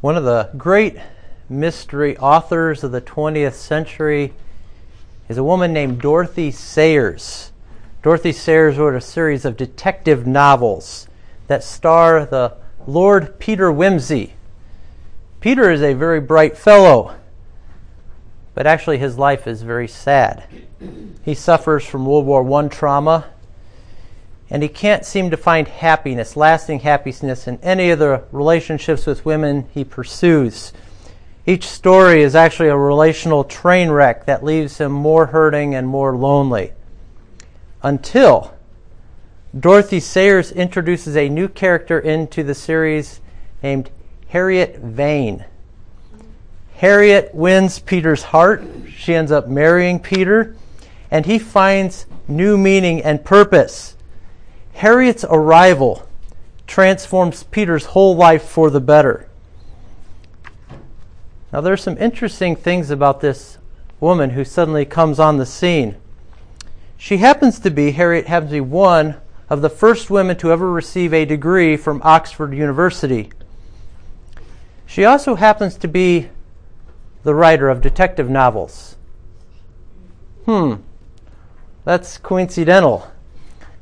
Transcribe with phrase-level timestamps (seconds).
[0.00, 0.96] One of the great
[1.50, 4.32] mystery authors of the 20th century
[5.28, 7.52] is a woman named Dorothy Sayers.
[8.02, 11.06] Dorothy Sayers wrote a series of detective novels
[11.48, 14.30] that star the Lord Peter Wimsey.
[15.40, 17.16] Peter is a very bright fellow,
[18.54, 20.44] but actually his life is very sad.
[21.26, 23.26] He suffers from World War I trauma,
[24.50, 29.24] and he can't seem to find happiness, lasting happiness, in any of the relationships with
[29.24, 30.72] women he pursues.
[31.46, 36.16] Each story is actually a relational train wreck that leaves him more hurting and more
[36.16, 36.72] lonely.
[37.82, 38.54] Until
[39.58, 43.20] Dorothy Sayers introduces a new character into the series
[43.62, 43.90] named
[44.28, 45.44] Harriet Vane.
[46.76, 48.62] Harriet wins Peter's heart.
[48.96, 50.56] She ends up marrying Peter,
[51.10, 53.96] and he finds new meaning and purpose.
[54.80, 56.08] Harriet's arrival
[56.66, 59.28] transforms Peter's whole life for the better.
[61.52, 63.58] Now, there's some interesting things about this
[64.00, 65.96] woman who suddenly comes on the scene.
[66.96, 69.16] She happens to be, Harriet happens to be one
[69.50, 73.30] of the first women to ever receive a degree from Oxford University.
[74.86, 76.30] She also happens to be
[77.22, 78.96] the writer of detective novels.
[80.46, 80.76] Hmm,
[81.84, 83.09] that's coincidental.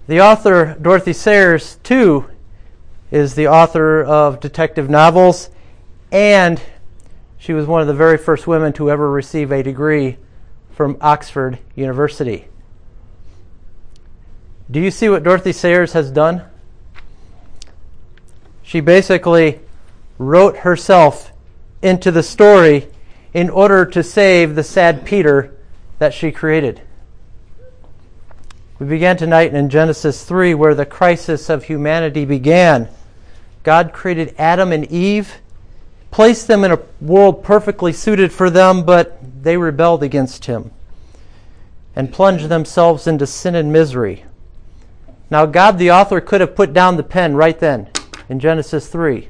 [0.08, 2.30] The author, Dorothy Sayers, too,
[3.10, 5.50] is the author of detective novels
[6.10, 6.58] and
[7.36, 10.16] she was one of the very first women to ever receive a degree
[10.70, 12.46] from Oxford University.
[14.70, 16.42] Do you see what Dorothy Sayers has done?
[18.62, 19.60] She basically
[20.16, 21.32] wrote herself
[21.82, 22.88] into the story
[23.34, 25.54] in order to save the sad Peter
[25.98, 26.80] that she created.
[28.78, 32.88] We began tonight in Genesis 3 where the crisis of humanity began.
[33.64, 35.38] God created Adam and Eve
[36.12, 40.70] placed them in a world perfectly suited for them, but they rebelled against him
[41.96, 44.24] and plunged themselves into sin and misery.
[45.28, 47.88] Now, God the author could have put down the pen right then
[48.28, 49.28] in Genesis 3.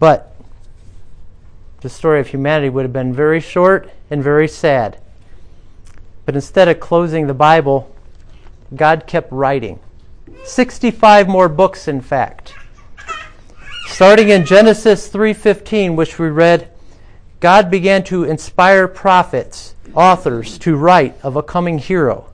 [0.00, 0.34] But
[1.82, 4.98] the story of humanity would have been very short and very sad.
[6.28, 7.90] But instead of closing the Bible,
[8.76, 9.80] God kept writing.
[10.44, 12.52] 65 more books, in fact.
[13.86, 16.68] Starting in Genesis 3:15, which we read,
[17.40, 22.26] God began to inspire prophets, authors to write of a coming hero,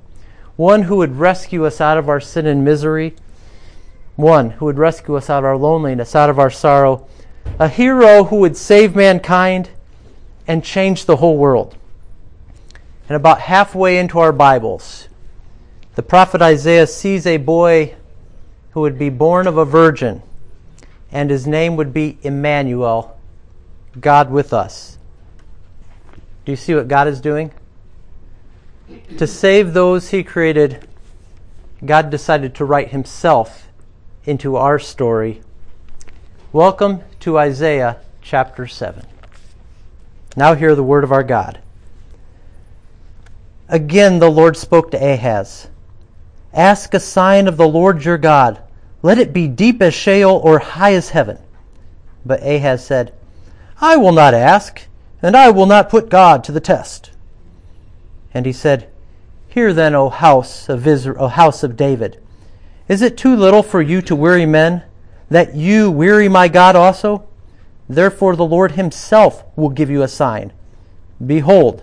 [0.56, 3.14] one who would rescue us out of our sin and misery,
[4.16, 7.06] one who would rescue us out of our loneliness, out of our sorrow,
[7.60, 9.68] a hero who would save mankind
[10.48, 11.76] and change the whole world.
[13.08, 15.08] And about halfway into our Bibles,
[15.94, 17.94] the prophet Isaiah sees a boy
[18.70, 20.22] who would be born of a virgin
[21.12, 23.16] and his name would be Emmanuel,
[24.00, 24.98] God with us.
[26.44, 27.52] Do you see what God is doing?
[29.18, 30.88] To save those he created,
[31.84, 33.68] God decided to write himself
[34.24, 35.40] into our story.
[36.52, 39.06] Welcome to Isaiah chapter 7.
[40.36, 41.60] Now hear the word of our God.
[43.68, 45.68] Again the Lord spoke to Ahaz
[46.52, 48.60] Ask a sign of the Lord your God.
[49.02, 51.38] Let it be deep as Sheol or high as heaven.
[52.24, 53.12] But Ahaz said,
[53.80, 54.86] I will not ask,
[55.20, 57.10] and I will not put God to the test.
[58.32, 58.88] And he said,
[59.48, 62.20] Hear then, O house of Israel, O house of David,
[62.88, 64.84] is it too little for you to weary men,
[65.28, 67.26] that you weary my God also?
[67.88, 70.52] Therefore the Lord himself will give you a sign.
[71.24, 71.82] Behold,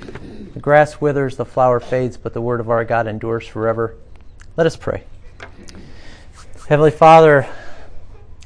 [0.00, 3.96] The grass withers, the flower fades, but the word of our God endures forever.
[4.56, 5.04] Let us pray.
[6.68, 7.46] Heavenly Father,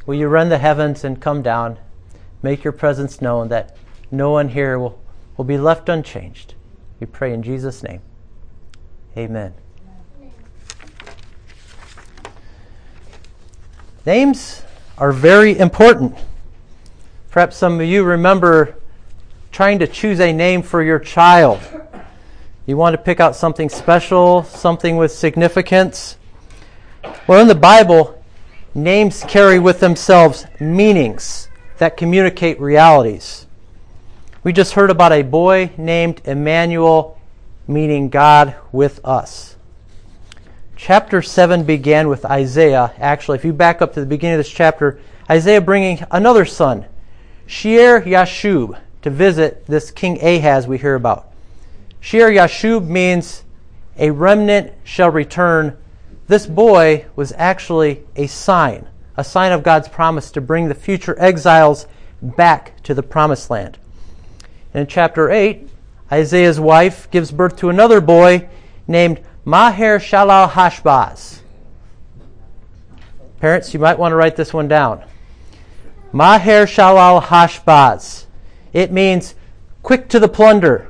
[0.07, 1.79] will you rend the heavens and come down?
[2.43, 3.77] Make your presence known that
[4.11, 5.01] no one here will,
[5.37, 6.55] will be left unchanged.
[7.01, 8.01] We pray in Jesus' name.
[9.17, 9.55] Amen.
[14.07, 14.63] Names
[14.99, 16.17] are very important.
[17.31, 18.77] Perhaps some of you remember
[19.55, 21.61] trying to choose a name for your child.
[22.67, 26.17] You want to pick out something special, something with significance.
[27.29, 28.21] Well, in the Bible,
[28.75, 31.49] names carry with themselves meanings
[31.79, 33.47] that communicate realities.
[34.43, 37.17] We just heard about a boy named Emmanuel,
[37.69, 39.55] meaning God with us.
[40.75, 42.93] Chapter 7 began with Isaiah.
[42.99, 44.99] Actually, if you back up to the beginning of this chapter,
[45.31, 46.87] Isaiah bringing another son,
[47.47, 51.31] Shear Yashub, to visit this King Ahaz we hear about.
[52.01, 53.45] Shear Yashub means
[53.99, 55.77] a remnant shall return.
[56.27, 61.15] This boy was actually a sign, a sign of God's promise to bring the future
[61.21, 61.87] exiles
[62.23, 63.77] back to the promised land.
[64.73, 65.69] In chapter 8,
[66.11, 68.49] Isaiah's wife gives birth to another boy
[68.89, 71.41] named Maher Shalal Hashbaz.
[73.39, 75.05] Parents, you might want to write this one down.
[76.11, 78.25] Maher Shalal Hashbaz.
[78.75, 79.35] It means
[79.83, 80.89] quick to the plunder.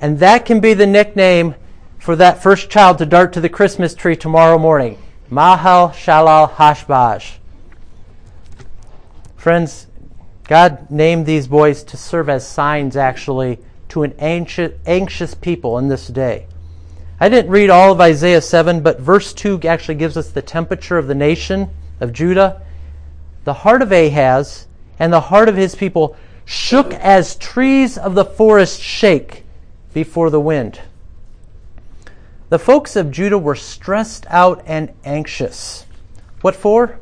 [0.00, 1.56] And that can be the nickname
[1.98, 4.96] for that first child to dart to the Christmas tree tomorrow morning.
[5.28, 7.38] Mahal Shalal Hashbaz.
[9.36, 9.88] Friends,
[10.44, 13.58] God named these boys to serve as signs, actually,
[13.88, 16.46] to an anxious, anxious people in this day.
[17.18, 20.98] I didn't read all of Isaiah 7, but verse 2 actually gives us the temperature
[20.98, 21.70] of the nation
[22.00, 22.62] of Judah.
[23.44, 24.66] The heart of Ahaz
[24.98, 26.16] and the heart of his people
[26.52, 29.42] shook as trees of the forest shake
[29.94, 30.78] before the wind.
[32.50, 35.86] The folks of Judah were stressed out and anxious.
[36.42, 36.98] What for?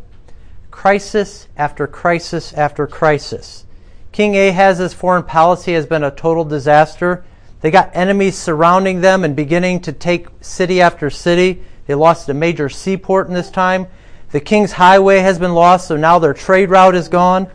[0.71, 3.65] Crisis after crisis after crisis.
[4.13, 7.25] King Ahaz's foreign policy has been a total disaster.
[7.61, 11.61] They got enemies surrounding them and beginning to take city after city.
[11.89, 13.89] They lost a major seaport in this time.
[14.31, 17.51] The king's highway has been lost, so now their trade route is gone.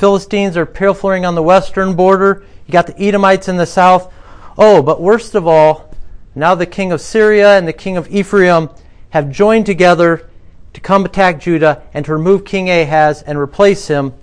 [0.00, 2.42] Philistines are pilfering on the western border.
[2.66, 4.10] You got the Edomites in the south.
[4.56, 5.94] Oh, but worst of all,
[6.34, 8.70] now the king of Syria and the king of Ephraim
[9.10, 10.26] have joined together
[10.72, 14.14] to come attack Judah and to remove King Ahaz and replace him,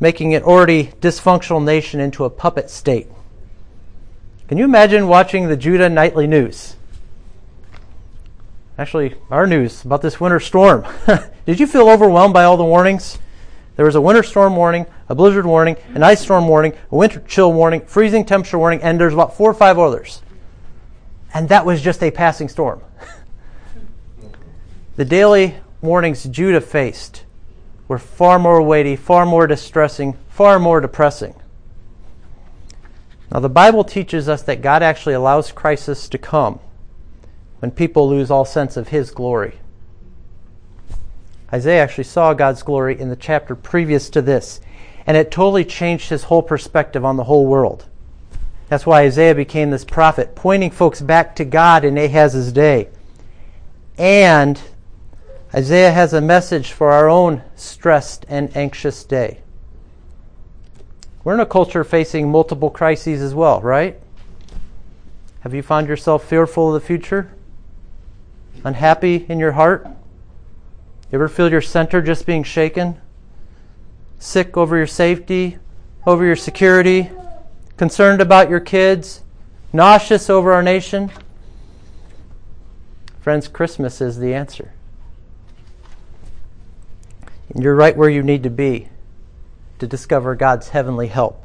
[0.00, 3.06] making an already dysfunctional nation into a puppet state.
[4.48, 6.76] Can you imagine watching the Judah nightly news?
[8.76, 10.84] Actually, our news about this winter storm.
[11.46, 13.18] Did you feel overwhelmed by all the warnings?
[13.80, 17.18] There was a winter storm warning, a blizzard warning, an ice storm warning, a winter
[17.26, 20.20] chill warning, freezing temperature warning, and there's about four or five others.
[21.32, 22.82] And that was just a passing storm.
[24.96, 27.24] the daily warnings Judah faced
[27.88, 31.34] were far more weighty, far more distressing, far more depressing.
[33.32, 36.60] Now, the Bible teaches us that God actually allows crisis to come
[37.60, 39.58] when people lose all sense of His glory.
[41.52, 44.60] Isaiah actually saw God's glory in the chapter previous to this,
[45.06, 47.86] and it totally changed his whole perspective on the whole world.
[48.68, 52.88] That's why Isaiah became this prophet, pointing folks back to God in Ahaz's day.
[53.98, 54.60] And
[55.52, 59.40] Isaiah has a message for our own stressed and anxious day.
[61.24, 64.00] We're in a culture facing multiple crises as well, right?
[65.40, 67.32] Have you found yourself fearful of the future?
[68.62, 69.86] Unhappy in your heart?
[71.10, 73.00] You ever feel your center just being shaken?
[74.20, 75.58] Sick over your safety,
[76.06, 77.10] over your security,
[77.76, 79.22] concerned about your kids,
[79.72, 81.10] nauseous over our nation?
[83.20, 84.72] Friends, Christmas is the answer.
[87.52, 88.88] And you're right where you need to be
[89.80, 91.42] to discover God's heavenly help.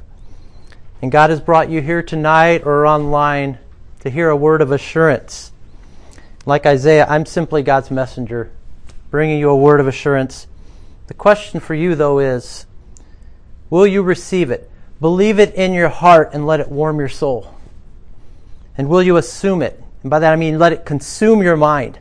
[1.02, 3.58] And God has brought you here tonight or online
[4.02, 5.52] to hear a word of assurance.
[6.46, 8.52] Like Isaiah, I'm simply God's messenger,
[9.10, 10.48] bringing you a word of assurance.
[11.08, 12.66] The question for you, though, is
[13.70, 14.70] will you receive it?
[15.00, 17.56] Believe it in your heart and let it warm your soul.
[18.78, 19.82] And will you assume it?
[20.02, 22.00] And by that I mean let it consume your mind.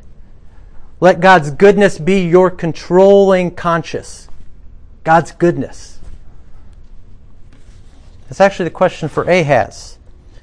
[1.00, 4.28] Let God's goodness be your controlling conscience.
[5.02, 5.98] God's goodness.
[8.28, 9.98] That's actually the question for Ahaz,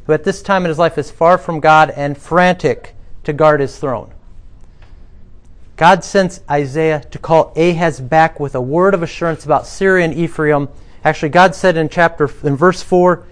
[0.05, 3.59] who at this time in his life is far from God and frantic to guard
[3.59, 4.13] his throne.
[5.81, 10.13] God sends Isaiah to call Ahaz back with a word of assurance about Syria and
[10.13, 10.69] Ephraim
[11.03, 13.23] Actually, God said in chapter in verse 4,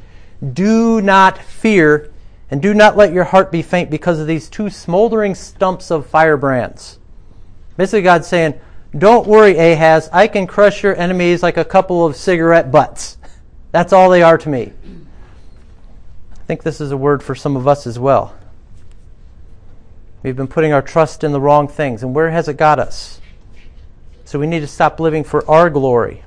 [0.42, 2.10] "Do not fear
[2.50, 6.08] and do not let your heart be faint because of these two smoldering stumps of
[6.08, 6.98] firebrands."
[7.78, 8.56] Basically, God's saying,
[8.98, 10.10] "Don't worry, Ahaz.
[10.12, 13.20] I can crush your enemies like a couple of cigarette butts.
[13.72, 14.74] That's all they are to me."
[16.34, 18.34] I think this is a word for some of us as well.
[20.22, 23.22] We've been putting our trust in the wrong things, and where has it got us?
[24.26, 26.24] So we need to stop living for our glory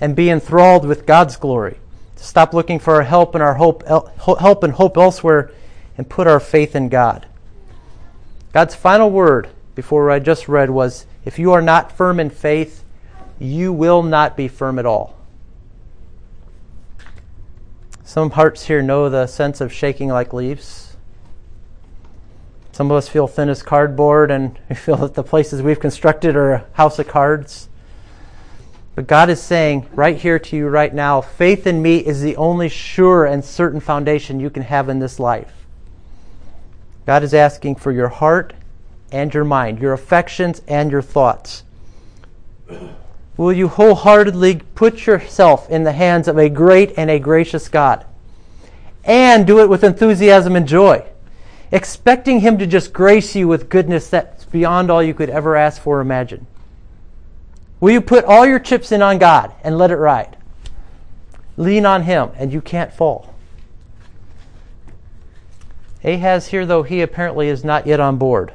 [0.00, 1.78] and be enthralled with God's glory.
[2.16, 5.52] To stop looking for our help and our hope, help and hope elsewhere
[5.96, 7.26] and put our faith in God.
[8.52, 12.84] God's final word before I just read was if you are not firm in faith,
[13.38, 15.14] you will not be firm at all.
[18.02, 20.85] Some hearts here know the sense of shaking like leaves.
[22.76, 26.36] Some of us feel thin as cardboard and we feel that the places we've constructed
[26.36, 27.70] are a house of cards.
[28.94, 32.36] But God is saying right here to you right now faith in me is the
[32.36, 35.66] only sure and certain foundation you can have in this life.
[37.06, 38.52] God is asking for your heart
[39.10, 41.64] and your mind, your affections and your thoughts.
[43.38, 48.04] Will you wholeheartedly put yourself in the hands of a great and a gracious God?
[49.02, 51.06] And do it with enthusiasm and joy,
[51.70, 55.80] expecting Him to just grace you with goodness that's beyond all you could ever ask
[55.80, 56.46] for or imagine.
[57.80, 60.36] Will you put all your chips in on God and let it ride?
[61.56, 63.34] Lean on Him, and you can't fall.
[66.04, 68.52] Ahaz here, though, he apparently is not yet on board.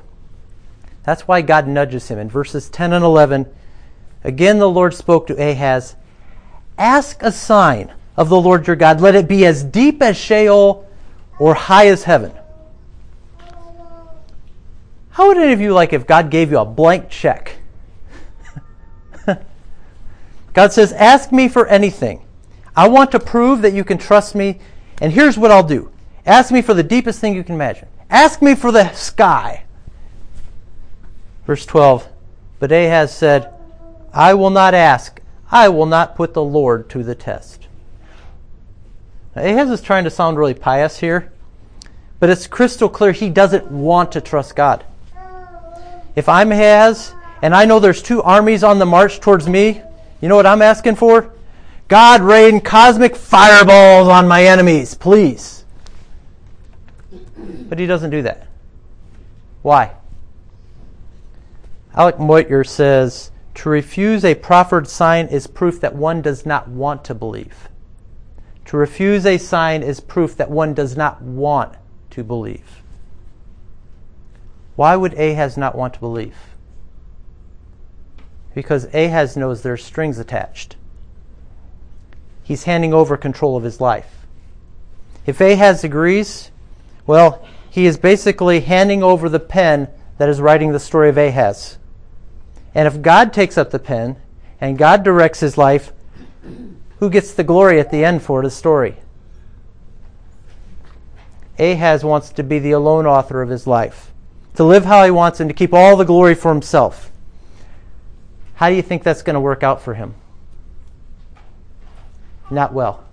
[1.03, 2.19] That's why God nudges him.
[2.19, 3.47] In verses 10 and 11,
[4.23, 5.95] again the Lord spoke to Ahaz
[6.77, 9.01] Ask a sign of the Lord your God.
[9.01, 10.87] Let it be as deep as Sheol
[11.39, 12.31] or high as heaven.
[15.11, 17.57] How would any of you like if God gave you a blank check?
[20.53, 22.25] God says, Ask me for anything.
[22.75, 24.59] I want to prove that you can trust me,
[25.01, 25.91] and here's what I'll do
[26.25, 27.87] Ask me for the deepest thing you can imagine.
[28.09, 29.63] Ask me for the sky.
[31.45, 32.07] Verse 12
[32.59, 33.53] But Ahaz said,
[34.13, 35.19] I will not ask.
[35.51, 37.67] I will not put the Lord to the test.
[39.35, 41.31] Now, Ahaz is trying to sound really pious here,
[42.19, 44.85] but it's crystal clear he doesn't want to trust God.
[46.15, 49.81] If I'm Ahaz and I know there's two armies on the march towards me,
[50.21, 51.33] you know what I'm asking for?
[51.87, 55.65] God rain cosmic fireballs on my enemies, please.
[57.69, 58.47] But he doesn't do that.
[59.61, 59.93] Why?
[61.93, 67.03] Alec Motyer says to refuse a proffered sign is proof that one does not want
[67.05, 67.67] to believe.
[68.65, 71.75] To refuse a sign is proof that one does not want
[72.11, 72.80] to believe.
[74.81, 76.35] Why would Ahaz not want to believe?
[78.55, 80.75] Because Ahaz knows there's strings attached.
[82.41, 84.25] He's handing over control of his life.
[85.27, 86.49] If Ahaz agrees,
[87.05, 91.77] well, he is basically handing over the pen that is writing the story of Ahaz.
[92.73, 94.15] And if God takes up the pen
[94.59, 95.93] and God directs his life,
[96.97, 98.95] who gets the glory at the end for the story?
[101.59, 104.10] Ahaz wants to be the alone author of his life,
[104.55, 107.11] to live how he wants and to keep all the glory for himself.
[108.55, 110.13] How do you think that's going to work out for him?
[112.49, 113.03] Not well.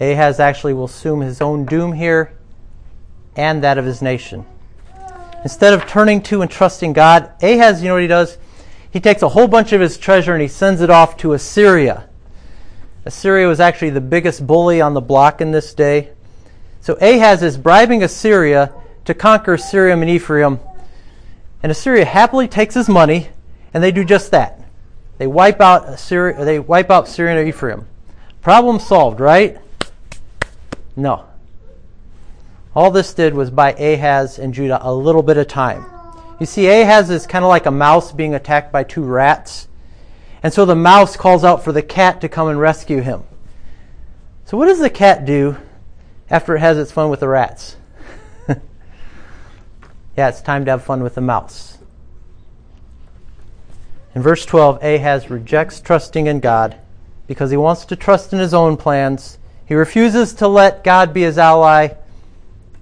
[0.00, 2.32] Ahaz actually will assume his own doom here
[3.36, 4.44] and that of his nation.
[5.44, 8.38] Instead of turning to and trusting God, Ahaz, you know what he does?
[8.90, 12.08] He takes a whole bunch of his treasure and he sends it off to Assyria.
[13.04, 16.10] Assyria was actually the biggest bully on the block in this day.
[16.80, 18.72] So Ahaz is bribing Assyria
[19.04, 20.60] to conquer Syria and Ephraim.
[21.62, 23.28] And Assyria happily takes his money
[23.72, 24.60] and they do just that.
[25.18, 27.86] They wipe out Assyria, they wipe out Syria and Ephraim.
[28.42, 29.58] Problem solved, right?
[30.96, 31.26] No.
[32.74, 35.86] All this did was buy Ahaz and Judah a little bit of time.
[36.40, 39.68] You see, Ahaz is kind of like a mouse being attacked by two rats.
[40.42, 43.22] And so the mouse calls out for the cat to come and rescue him.
[44.44, 45.56] So, what does the cat do
[46.28, 47.76] after it has its fun with the rats?
[50.16, 51.78] Yeah, it's time to have fun with the mouse.
[54.14, 56.78] In verse 12, Ahaz rejects trusting in God
[57.26, 59.38] because he wants to trust in his own plans.
[59.66, 61.94] He refuses to let God be his ally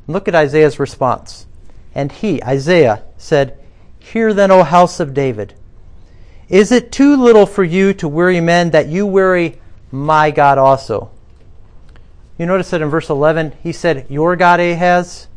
[0.06, 1.46] Look at Isaiah's response.
[1.94, 3.58] And he, Isaiah, said,
[3.98, 5.54] Hear then, O house of David.
[6.48, 9.60] Is it too little for you to weary men that you weary
[9.90, 11.10] my God also?
[12.38, 15.28] You notice that in verse 11, he said, Your God, Ahaz.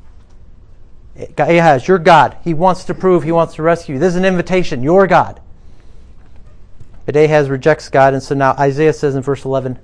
[1.37, 2.37] Ahaz, your God.
[2.43, 3.99] He wants to prove, he wants to rescue you.
[3.99, 5.39] This is an invitation, your God.
[7.05, 9.79] But Ahaz rejects God, and so now Isaiah says in verse 11,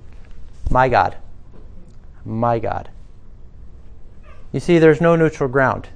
[0.70, 1.18] My God.
[2.26, 2.90] My God.
[4.52, 5.90] You see, there's no neutral ground.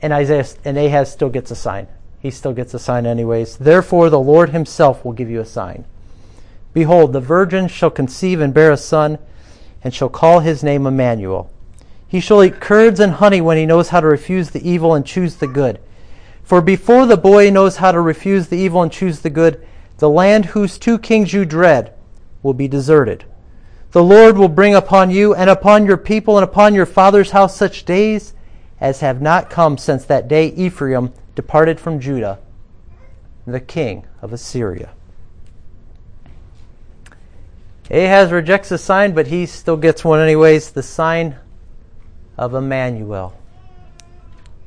[0.00, 1.86] And Isaiah and Ahaz still gets a sign.
[2.20, 3.56] He still gets a sign anyways.
[3.56, 5.84] Therefore the Lord himself will give you a sign.
[6.72, 9.18] Behold, the virgin shall conceive and bear a son,
[9.84, 11.51] and shall call his name Emmanuel.
[12.12, 15.02] He shall eat curds and honey when he knows how to refuse the evil and
[15.02, 15.80] choose the good.
[16.42, 19.66] For before the boy knows how to refuse the evil and choose the good,
[19.96, 21.94] the land whose two kings you dread
[22.42, 23.24] will be deserted.
[23.92, 27.56] The Lord will bring upon you and upon your people and upon your father's house
[27.56, 28.34] such days
[28.78, 32.40] as have not come since that day Ephraim departed from Judah,
[33.46, 34.90] the king of Assyria.
[37.90, 41.36] Ahaz rejects the sign, but he still gets one anyways the sign
[42.36, 43.38] of Emmanuel.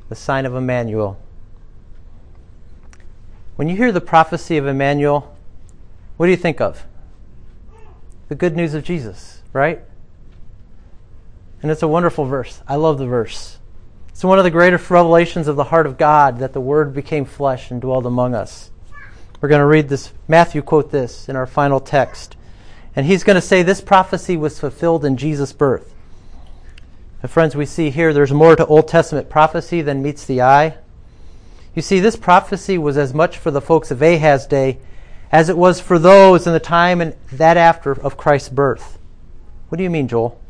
[0.08, 1.18] The sign of Emmanuel.
[3.56, 5.34] When you hear the prophecy of Emmanuel,
[6.16, 6.84] what do you think of?
[8.28, 9.80] The good news of Jesus, right?
[11.62, 12.60] And it's a wonderful verse.
[12.68, 13.58] I love the verse.
[14.10, 17.24] It's one of the greatest revelations of the heart of God that the Word became
[17.24, 18.70] flesh and dwelled among us.
[19.40, 20.12] We're going to read this.
[20.28, 22.36] Matthew quote this in our final text.
[22.94, 25.92] And he's going to say this prophecy was fulfilled in Jesus' birth.
[27.22, 30.76] And friends, we see here there's more to Old Testament prophecy than meets the eye.
[31.74, 34.78] You see, this prophecy was as much for the folks of Ahaz's day
[35.32, 38.98] as it was for those in the time and that after of Christ's birth.
[39.68, 40.40] What do you mean, Joel?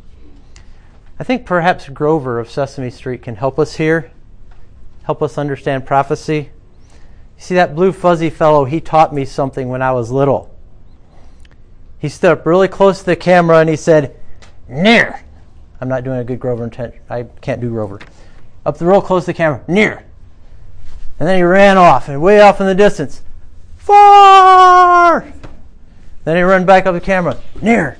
[1.18, 4.10] I think perhaps Grover of Sesame Street can help us here,
[5.04, 6.50] help us understand prophecy.
[7.36, 10.54] You see, that blue fuzzy fellow, he taught me something when I was little.
[11.98, 14.14] He stood up really close to the camera and he said,
[14.68, 15.22] Near.
[15.80, 16.94] I'm not doing a good Grover intent.
[17.08, 18.00] I can't do Grover.
[18.64, 20.04] Up the real close to the camera, near.
[21.18, 23.22] And then he ran off, and way off in the distance,
[23.76, 25.32] far.
[26.24, 27.98] Then he ran back up the camera, near.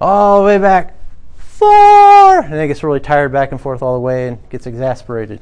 [0.00, 0.96] All the way back,
[1.36, 2.40] far.
[2.40, 5.40] And then he gets really tired back and forth all the way and gets exasperated.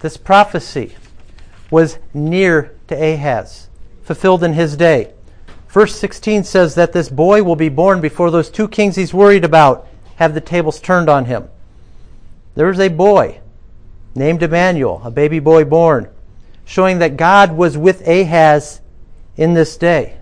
[0.00, 0.96] This prophecy
[1.70, 3.68] was near to Ahaz
[4.02, 5.12] fulfilled in his day.
[5.72, 9.42] Verse 16 says that this boy will be born before those two kings he's worried
[9.42, 11.48] about have the tables turned on him.
[12.54, 13.40] There's a boy
[14.14, 16.10] named Emmanuel, a baby boy born,
[16.66, 18.82] showing that God was with Ahaz
[19.38, 20.18] in this day.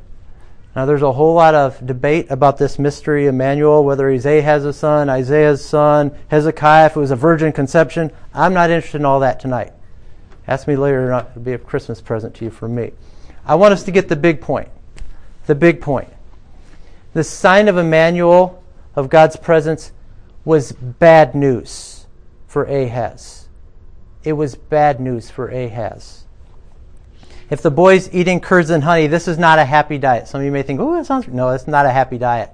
[0.76, 5.10] Now, there's a whole lot of debate about this mystery, Emmanuel, whether he's Ahaz's son,
[5.10, 8.12] Isaiah's son, Hezekiah, if it was a virgin conception.
[8.32, 9.72] I'm not interested in all that tonight.
[10.46, 12.92] Ask me later, it'll be a Christmas present to you from me.
[13.44, 14.68] I want us to get the big point.
[15.50, 16.06] The big point.
[17.12, 18.62] The sign of Emmanuel,
[18.94, 19.90] of God's presence,
[20.44, 22.06] was bad news
[22.46, 23.48] for Ahaz.
[24.22, 26.24] It was bad news for Ahaz.
[27.50, 30.28] If the boy's eating curds and honey, this is not a happy diet.
[30.28, 31.26] Some of you may think, oh, that sounds.
[31.26, 32.50] No, it's not a happy diet.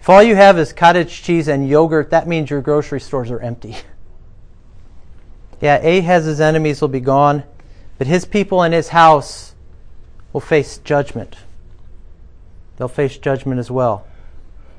[0.00, 3.40] If all you have is cottage cheese and yogurt, that means your grocery stores are
[3.40, 3.76] empty.
[5.60, 7.44] yeah, Ahaz's enemies will be gone,
[7.98, 9.54] but his people and his house
[10.32, 11.36] will face judgment.
[12.78, 14.06] They'll face judgment as well.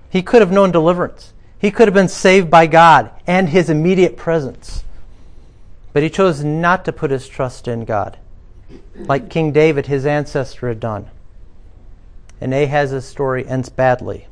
[0.10, 1.34] He could have known deliverance.
[1.60, 4.84] He could have been saved by God and his immediate presence.
[5.92, 8.18] But he chose not to put his trust in God,
[8.96, 11.10] like King David, his ancestor, had done.
[12.40, 14.28] And Ahaz's story ends badly.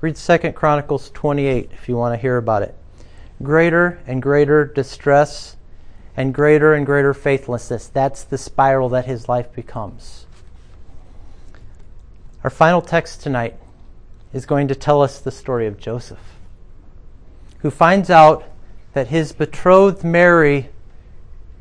[0.00, 2.74] Read 2 Chronicles 28 if you want to hear about it.
[3.42, 5.56] Greater and greater distress
[6.16, 7.88] and greater and greater faithlessness.
[7.88, 10.23] That's the spiral that his life becomes.
[12.44, 13.56] Our final text tonight
[14.34, 16.18] is going to tell us the story of Joseph,
[17.60, 18.44] who finds out
[18.92, 20.68] that his betrothed Mary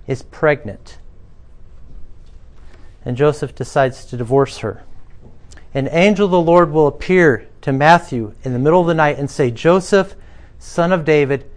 [0.07, 0.97] is pregnant.
[3.05, 4.83] And Joseph decides to divorce her.
[5.73, 9.17] An angel of the Lord will appear to Matthew in the middle of the night
[9.17, 10.15] and say, Joseph,
[10.59, 11.49] son of David,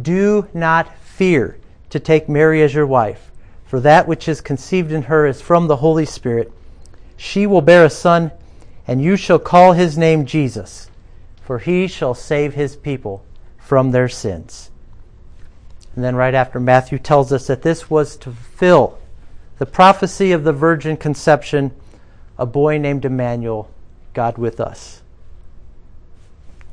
[0.00, 1.58] do not fear
[1.90, 3.30] to take Mary as your wife,
[3.66, 6.50] for that which is conceived in her is from the Holy Spirit.
[7.18, 8.30] She will bear a son
[8.90, 10.90] and you shall call his name Jesus,
[11.42, 13.24] for he shall save his people
[13.56, 14.72] from their sins.
[15.94, 18.98] And then, right after, Matthew tells us that this was to fulfill
[19.58, 21.70] the prophecy of the virgin conception,
[22.36, 23.70] a boy named Emmanuel,
[24.12, 25.02] God with us.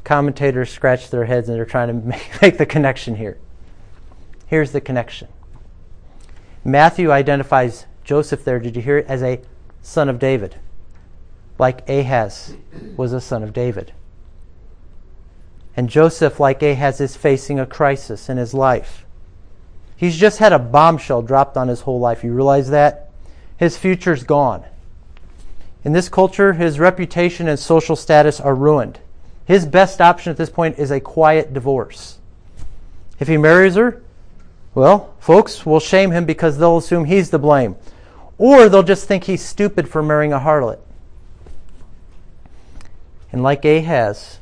[0.04, 3.38] Commentators scratch their heads and they're trying to make, make the connection here.
[4.48, 5.28] Here's the connection
[6.66, 9.40] Matthew identifies Joseph there, did you hear it, as a
[9.84, 10.56] son of David
[11.60, 12.56] like Ahaz,
[12.96, 13.94] was a son of David.
[15.76, 19.06] And Joseph, like Ahaz, is facing a crisis in his life.
[19.96, 22.24] He's just had a bombshell dropped on his whole life.
[22.24, 23.10] You realize that?
[23.58, 24.64] His future's gone.
[25.84, 29.00] In this culture, his reputation and social status are ruined.
[29.46, 32.20] His best option at this point is a quiet divorce.
[33.20, 34.04] If he marries her,
[34.76, 37.76] well, folks will shame him because they'll assume he's to blame.
[38.38, 40.80] Or they'll just think he's stupid for marrying a harlot.
[43.32, 44.40] And like Ahaz,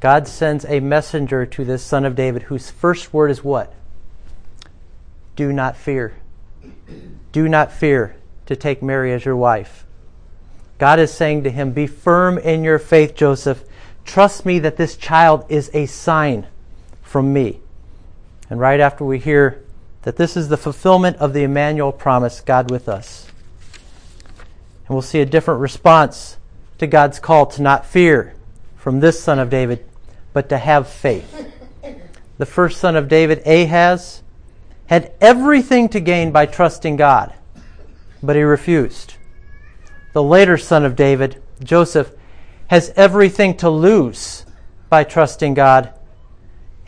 [0.00, 3.72] God sends a messenger to this son of David whose first word is what?
[5.36, 6.14] Do not fear.
[7.32, 9.86] Do not fear to take Mary as your wife.
[10.78, 13.64] God is saying to him, Be firm in your faith, Joseph.
[14.04, 16.46] Trust me that this child is a sign
[17.02, 17.60] from me.
[18.50, 19.64] And right after we hear
[20.02, 23.26] that this is the fulfillment of the Emmanuel promise, God with us.
[24.86, 26.36] And we'll see a different response
[26.78, 28.34] to God's call to not fear
[28.76, 29.84] from this son of David,
[30.32, 31.50] but to have faith.
[32.38, 34.22] The first son of David, Ahaz,
[34.86, 37.32] had everything to gain by trusting God,
[38.22, 39.14] but he refused.
[40.12, 42.12] The later son of David, Joseph,
[42.68, 44.44] has everything to lose
[44.88, 45.92] by trusting God,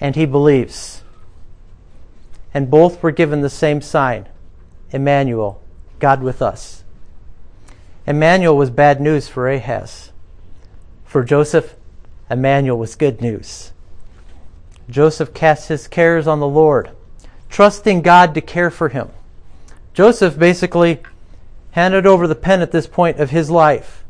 [0.00, 1.02] and he believes.
[2.52, 4.28] And both were given the same sign
[4.90, 5.62] Emmanuel,
[5.98, 6.84] God with us.
[8.06, 10.12] Emmanuel was bad news for Ahaz.
[11.04, 11.74] For Joseph,
[12.30, 13.72] Emmanuel was good news.
[14.88, 16.90] Joseph cast his cares on the Lord,
[17.48, 19.10] trusting God to care for him.
[19.92, 21.00] Joseph basically
[21.72, 24.04] handed over the pen at this point of his life,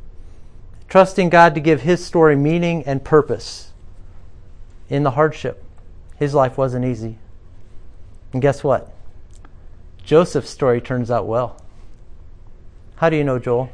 [0.88, 3.72] trusting God to give his story meaning and purpose
[4.90, 5.64] in the hardship.
[6.18, 7.18] His life wasn't easy.
[8.32, 8.92] And guess what?
[10.04, 11.60] Joseph's story turns out well.
[12.96, 13.70] How do you know, Joel?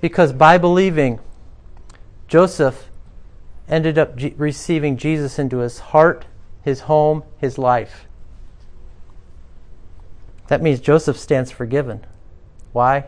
[0.00, 1.20] Because by believing,
[2.28, 2.90] Joseph
[3.68, 6.26] ended up G- receiving Jesus into his heart,
[6.62, 8.06] his home, his life.
[10.48, 12.04] That means Joseph stands forgiven.
[12.72, 13.06] Why?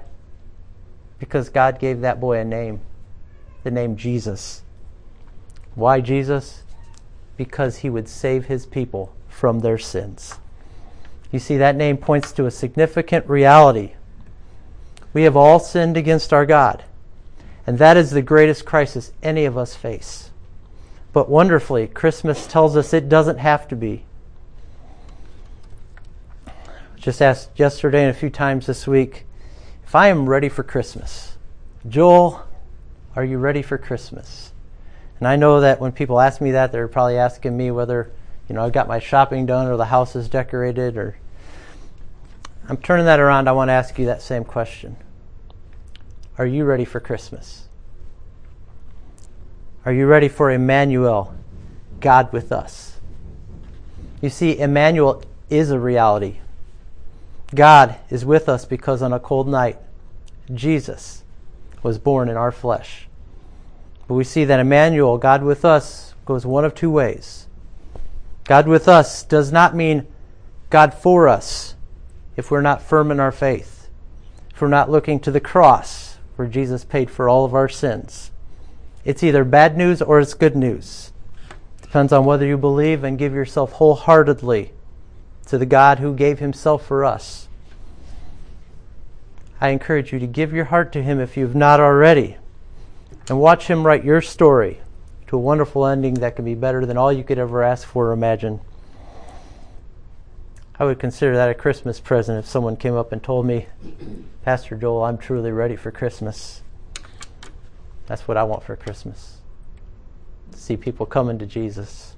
[1.19, 2.81] Because God gave that boy a name,
[3.65, 4.63] the name Jesus.
[5.75, 6.63] Why Jesus?
[7.37, 10.39] Because he would save his people from their sins.
[11.33, 13.95] You see, that name points to a significant reality.
[15.13, 16.85] We have all sinned against our God,
[17.67, 20.31] and that is the greatest crisis any of us face.
[21.13, 24.05] But wonderfully, Christmas tells us it doesn't have to be.
[26.97, 29.27] Just asked yesterday and a few times this week
[29.85, 31.37] if I am ready for Christmas.
[31.87, 32.47] Joel,
[33.15, 34.53] are you ready for Christmas?
[35.19, 38.11] And I know that when people ask me that, they're probably asking me whether,
[38.49, 41.17] you know, I've got my shopping done or the house is decorated or.
[42.69, 43.49] I'm turning that around.
[43.49, 44.97] I want to ask you that same question.
[46.39, 47.69] Are you ready for Christmas?
[49.85, 51.35] Are you ready for Emmanuel,
[52.01, 53.01] God with us?
[54.21, 56.39] You see, Emmanuel is a reality.
[57.55, 59.79] God is with us because on a cold night,
[60.55, 61.25] Jesus
[61.83, 63.09] was born in our flesh.
[64.07, 67.47] But we see that Emmanuel, God with us, goes one of two ways.
[68.45, 70.07] God with us does not mean
[70.71, 71.75] God for us
[72.37, 73.89] if we're not firm in our faith,
[74.55, 78.31] if we're not looking to the cross where Jesus paid for all of our sins.
[79.05, 81.13] It's either bad news or it's good news.
[81.81, 84.73] Depends on whether you believe and give yourself wholeheartedly
[85.47, 87.49] to the God who gave himself for us.
[89.61, 92.37] I encourage you to give your heart to him if you've not already
[93.29, 94.81] and watch him write your story
[95.29, 98.09] to a wonderful ending that can be better than all you could ever ask for
[98.09, 98.61] or imagine.
[100.83, 103.67] I would consider that a Christmas present if someone came up and told me,
[104.45, 106.63] Pastor Joel, I'm truly ready for Christmas.
[108.07, 109.37] That's what I want for Christmas.
[110.51, 112.17] To see people coming to Jesus.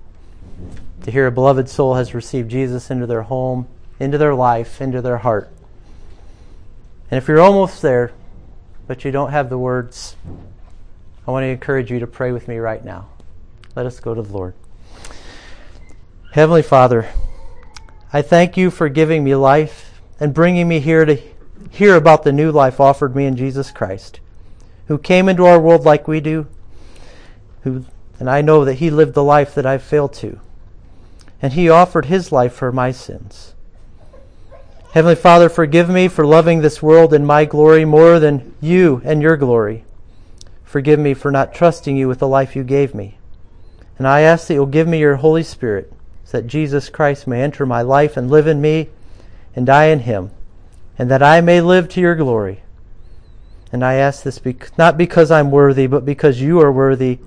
[1.02, 3.68] To hear a beloved soul has received Jesus into their home,
[4.00, 5.52] into their life, into their heart.
[7.10, 8.12] And if you're almost there,
[8.86, 10.16] but you don't have the words,
[11.26, 13.10] I want to encourage you to pray with me right now.
[13.76, 14.54] Let us go to the Lord.
[16.32, 17.10] Heavenly Father,
[18.14, 21.20] I thank you for giving me life and bringing me here to
[21.72, 24.20] hear about the new life offered me in Jesus Christ
[24.86, 26.46] who came into our world like we do,
[27.62, 27.84] who,
[28.20, 30.38] and I know that he lived the life that I've failed to.
[31.42, 33.54] And he offered his life for my sins.
[34.92, 39.22] Heavenly Father, forgive me for loving this world and my glory more than you and
[39.22, 39.84] your glory.
[40.62, 43.18] Forgive me for not trusting you with the life you gave me.
[43.98, 45.92] And I ask that you'll give me your Holy Spirit
[46.24, 48.88] so that Jesus Christ may enter my life and live in me
[49.54, 50.30] and die in him,
[50.98, 52.62] and that I may live to your glory.
[53.72, 54.40] And I ask this
[54.78, 57.18] not because I'm worthy, but because you are worthy.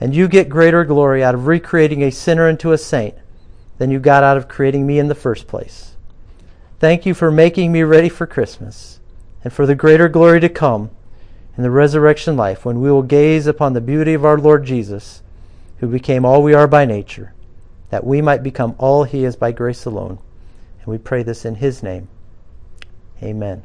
[0.00, 3.14] And you get greater glory out of recreating a sinner into a saint
[3.78, 5.96] than you got out of creating me in the first place.
[6.78, 9.00] Thank you for making me ready for Christmas
[9.44, 10.90] and for the greater glory to come
[11.56, 15.22] in the resurrection life when we will gaze upon the beauty of our Lord Jesus,
[15.78, 17.34] who became all we are by nature,
[17.92, 20.18] that we might become all he is by grace alone.
[20.78, 22.08] And we pray this in his name.
[23.22, 23.64] Amen.